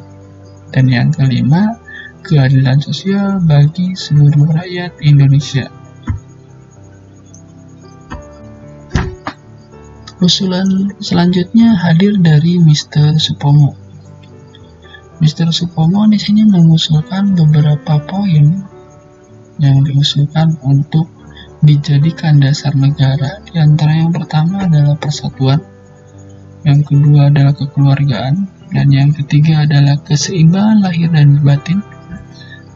Dan 0.71 0.87
yang 0.87 1.11
kelima, 1.11 1.79
keadilan 2.23 2.79
sosial 2.83 3.43
bagi 3.43 3.95
seluruh 3.95 4.51
rakyat 4.51 4.99
Indonesia. 5.03 5.67
Usulan 10.21 10.93
selanjutnya 11.01 11.81
hadir 11.81 12.21
dari 12.21 12.61
Mr. 12.61 13.17
Supomo. 13.17 13.73
Mr. 15.17 15.49
Supomo 15.49 16.05
di 16.13 16.21
sini 16.21 16.45
mengusulkan 16.45 17.33
beberapa 17.33 17.97
poin 18.05 18.61
yang 19.57 19.81
diusulkan 19.81 20.61
untuk 20.61 21.09
dijadikan 21.65 22.37
dasar 22.37 22.77
negara 22.77 23.41
di 23.49 23.57
antara 23.65 23.97
yang 23.97 24.13
pertama 24.13 24.69
adalah 24.69 24.93
persatuan, 25.01 25.65
yang 26.69 26.85
kedua 26.85 27.33
adalah 27.33 27.57
kekeluargaan, 27.57 28.45
dan 28.77 28.87
yang 28.93 29.17
ketiga 29.17 29.65
adalah 29.65 29.97
keseimbangan 30.05 30.85
lahir 30.85 31.09
dan 31.17 31.41
batin, 31.41 31.81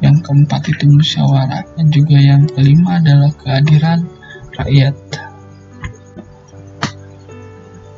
yang 0.00 0.16
keempat 0.24 0.64
itu 0.72 0.88
musyawarah, 0.88 1.60
dan 1.76 1.92
juga 1.92 2.16
yang 2.16 2.48
kelima 2.48 3.04
adalah 3.04 3.28
kehadiran 3.36 4.08
rakyat. 4.56 4.96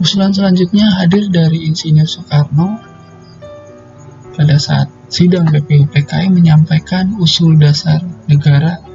Usulan 0.06 0.30
selanjutnya 0.30 1.02
hadir 1.02 1.26
dari 1.34 1.66
Insinyur 1.66 2.06
Soekarno 2.06 2.78
pada 4.38 4.54
saat 4.54 4.86
sidang 5.10 5.50
BPUPKI 5.50 6.30
menyampaikan 6.30 7.18
usul 7.18 7.58
dasar 7.58 8.06
negara 8.30 8.86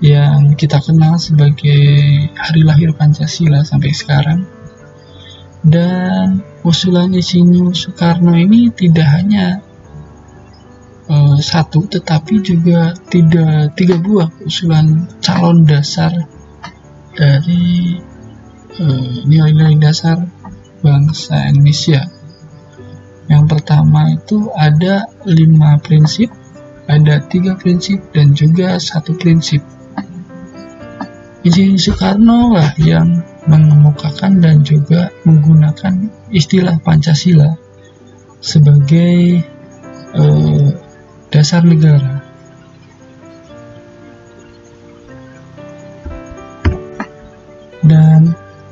yang 0.00 0.56
kita 0.56 0.80
kenal 0.80 1.20
sebagai 1.20 1.84
hari 2.32 2.64
lahir 2.64 2.96
Pancasila 2.96 3.60
sampai 3.60 3.92
sekarang. 3.92 4.48
Dan 5.60 6.40
usulan 6.64 7.12
Insinyur 7.12 7.76
Soekarno 7.76 8.32
ini 8.32 8.72
tidak 8.72 9.12
hanya 9.12 9.60
uh, 11.12 11.36
satu, 11.36 11.84
tetapi 11.92 12.40
juga 12.40 12.96
tiga, 13.12 13.68
tiga 13.76 14.00
buah 14.00 14.32
usulan 14.48 15.12
calon 15.20 15.68
dasar 15.68 16.24
dari 17.20 18.00
eh, 18.00 18.11
nilai-nilai 19.28 19.76
uh, 19.76 19.80
dasar 19.80 20.16
bangsa 20.80 21.48
Indonesia. 21.48 22.08
Yang 23.30 23.44
pertama 23.48 24.12
itu 24.12 24.50
ada 24.52 25.08
lima 25.24 25.78
prinsip, 25.80 26.28
ada 26.90 27.22
tiga 27.30 27.56
prinsip 27.56 28.02
dan 28.12 28.36
juga 28.36 28.76
satu 28.76 29.16
prinsip. 29.16 29.62
Insinyur 31.42 31.78
Soekarno 31.78 32.54
lah 32.54 32.70
yang 32.78 33.18
mengemukakan 33.50 34.38
dan 34.38 34.62
juga 34.62 35.10
menggunakan 35.26 36.06
istilah 36.30 36.78
Pancasila 36.86 37.58
sebagai 38.38 39.42
eh, 40.14 40.68
dasar 41.30 41.66
negara. 41.66 42.22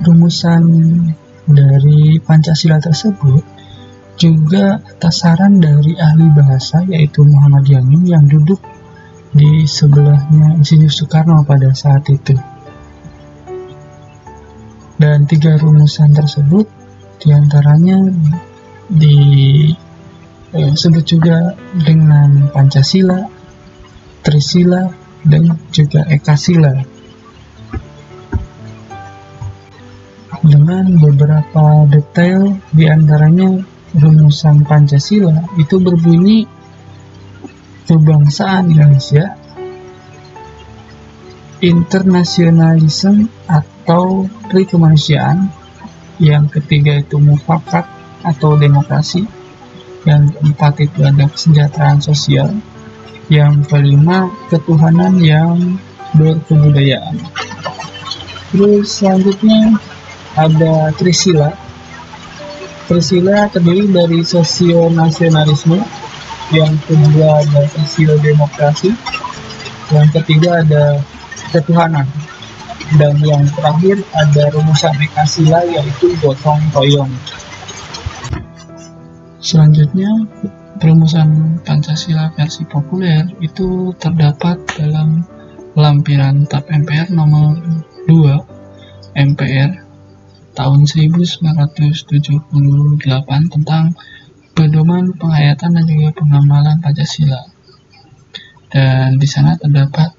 Rumusan 0.01 0.65
dari 1.45 2.17
Pancasila 2.23 2.81
tersebut 2.81 3.61
juga 4.21 4.85
atas 4.85 5.25
saran 5.25 5.57
dari 5.57 5.97
ahli 5.97 6.29
bahasa 6.37 6.85
yaitu 6.85 7.25
Muhammad 7.25 7.65
Yamin 7.65 8.05
yang 8.05 8.29
duduk 8.29 8.61
di 9.33 9.65
sebelahnya 9.65 10.61
Insinyur 10.61 10.93
Soekarno 10.93 11.41
pada 11.47 11.73
saat 11.73 12.05
itu. 12.13 12.37
Dan 15.01 15.25
tiga 15.25 15.57
rumusan 15.57 16.13
tersebut 16.13 16.69
di 17.25 17.33
antaranya 17.33 18.13
disebut 18.93 21.05
eh, 21.05 21.09
juga 21.09 21.57
dengan 21.73 22.53
Pancasila, 22.53 23.25
Trisila, 24.21 24.93
dan 25.25 25.57
juga 25.73 26.05
Ekasila. 26.05 27.00
Dengan 30.41 30.97
beberapa 30.97 31.85
detail 31.85 32.57
di 32.73 32.89
antaranya 32.89 33.61
rumusan 33.97 34.63
Pancasila. 34.65 35.45
Itu 35.59 35.83
berbunyi 35.83 36.47
kebangsaan 37.91 38.71
Indonesia, 38.71 39.35
internasionalisme 41.61 43.27
atau 43.51 44.31
pri 44.47 44.63
kemanusiaan, 44.65 45.51
yang 46.23 46.47
ketiga 46.47 47.03
itu 47.03 47.19
mufakat 47.19 47.85
atau 48.23 48.55
demokrasi, 48.55 49.27
yang 50.07 50.31
keempat 50.31 50.87
itu 50.87 51.01
ada 51.03 51.27
kesejahteraan 51.27 52.01
sosial, 52.01 52.49
yang 53.29 53.61
kelima 53.67 54.31
ketuhanan 54.49 55.19
yang 55.19 55.77
berkebudayaan. 56.15 57.19
Terus 58.51 58.99
selanjutnya 59.03 59.79
ada 60.37 60.95
Trisila. 60.95 61.51
Trisila 62.91 63.47
terdiri 63.51 63.87
dari 63.91 64.21
sosio 64.27 64.91
nasionalisme, 64.91 65.79
yang 66.51 66.75
kedua 66.87 67.43
ada 67.47 67.63
sosio 67.71 68.19
demokrasi, 68.19 68.91
yang 69.95 70.11
ketiga 70.11 70.63
ada 70.67 70.99
ketuhanan 71.55 72.07
dan 72.99 73.15
yang 73.23 73.47
terakhir 73.55 74.03
ada 74.19 74.51
rumusan 74.51 74.95
Ekasila 74.99 75.63
yaitu 75.71 76.11
gotong 76.19 76.59
royong. 76.75 77.11
Selanjutnya, 79.39 80.11
perumusan 80.83 81.61
Pancasila 81.63 82.35
versi 82.35 82.67
populer 82.67 83.25
itu 83.39 83.95
terdapat 84.03 84.59
dalam 84.75 85.23
lampiran 85.79 86.51
TAP 86.51 86.67
MPR 86.67 87.15
nomor 87.15 87.55
2 88.11 89.15
MPR 89.15 89.90
tahun 90.55 90.87
1978 90.89 92.51
tentang 93.55 93.85
pedoman 94.55 95.15
penghayatan 95.15 95.71
dan 95.79 95.85
juga 95.87 96.11
pengamalan 96.21 96.83
Pancasila. 96.83 97.49
Dan 98.71 99.19
di 99.19 99.27
sana 99.27 99.59
terdapat 99.59 100.15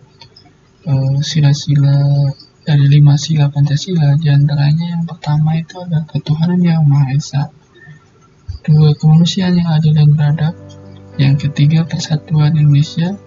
uh, 0.88 1.18
sila-sila 1.24 2.28
dari 2.62 2.86
lima 2.88 3.18
sila 3.18 3.50
Pancasila, 3.50 4.18
di 4.22 4.30
antaranya 4.30 4.98
yang 4.98 5.04
pertama 5.08 5.58
itu 5.58 5.82
adalah 5.82 6.06
ketuhanan 6.06 6.62
yang 6.62 6.86
Maha 6.86 7.18
Esa, 7.18 7.50
dua 8.62 8.94
kemanusiaan 8.98 9.58
yang 9.58 9.70
adil 9.72 9.98
dan 9.98 10.10
beradab, 10.14 10.54
yang 11.18 11.36
ketiga 11.42 11.84
persatuan 11.84 12.54
Indonesia, 12.54 13.18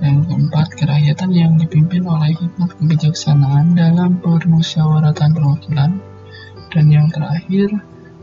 yang 0.00 0.24
keempat 0.24 0.80
kerakyatan 0.80 1.30
yang 1.36 1.52
dipimpin 1.60 2.08
oleh 2.08 2.32
hikmat 2.32 2.72
kebijaksanaan 2.80 3.76
dalam 3.76 4.16
permusyawaratan 4.24 5.36
perwakilan, 5.36 6.00
dan 6.70 6.86
yang 6.90 7.06
terakhir 7.10 7.68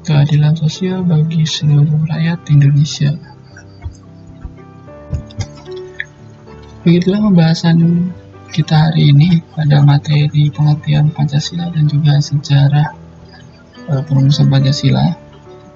keadilan 0.08 0.56
sosial 0.56 1.04
bagi 1.04 1.44
seluruh 1.44 2.08
rakyat 2.08 2.40
Indonesia. 2.48 3.12
Begitulah 6.88 7.20
pembahasan 7.28 8.08
kita 8.56 8.90
hari 8.90 9.12
ini 9.12 9.44
pada 9.52 9.84
materi 9.84 10.48
pengertian 10.48 11.12
Pancasila 11.12 11.68
dan 11.76 11.92
juga 11.92 12.16
sejarah 12.24 12.88
uh, 13.92 14.02
perumusan 14.08 14.48
Pancasila. 14.48 15.12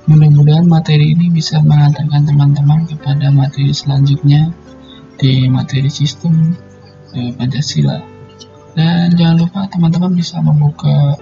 Mudah-mudahan 0.08 0.66
materi 0.66 1.12
ini 1.12 1.28
bisa 1.28 1.60
mengantarkan 1.60 2.32
teman-teman 2.32 2.88
kepada 2.88 3.28
materi 3.28 3.76
selanjutnya 3.76 4.56
di 5.20 5.52
materi 5.52 5.92
sistem 5.92 6.56
uh, 7.12 7.32
Pancasila. 7.36 8.00
Dan 8.72 9.12
jangan 9.20 9.44
lupa 9.44 9.68
teman-teman 9.68 10.16
bisa 10.16 10.40
membuka 10.40 11.20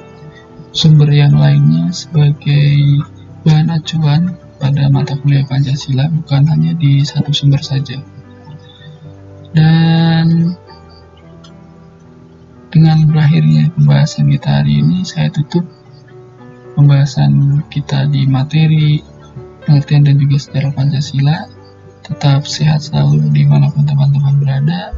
sumber 0.71 1.09
yang 1.09 1.33
lainnya 1.33 1.89
sebagai 1.89 3.01
bahan 3.41 3.73
acuan 3.73 4.37
pada 4.59 4.91
mata 4.91 5.15
kuliah 5.23 5.47
Pancasila 5.47 6.11
bukan 6.11 6.43
hanya 6.51 6.75
di 6.75 7.01
satu 7.01 7.31
sumber 7.31 7.63
saja. 7.63 7.97
Dan 9.55 10.53
dengan 12.69 13.09
berakhirnya 13.09 13.73
pembahasan 13.73 14.29
kita 14.29 14.61
hari 14.61 14.85
ini, 14.85 15.01
saya 15.01 15.33
tutup 15.33 15.65
pembahasan 16.77 17.65
kita 17.73 18.05
di 18.13 18.29
materi 18.29 19.01
pengertian 19.65 20.05
dan 20.05 20.21
juga 20.21 20.37
sejarah 20.37 20.73
Pancasila. 20.77 21.37
Tetap 22.05 22.45
sehat 22.45 22.85
selalu 22.85 23.29
di 23.33 23.45
mana 23.45 23.69
pun 23.69 23.85
teman-teman 23.85 24.37
berada. 24.41 24.93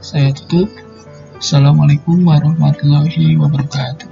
Saya 0.00 0.32
tutup. 0.36 0.68
Assalamualaikum 1.42 2.22
warahmatullahi 2.22 3.34
wabarakatuh. 3.40 4.11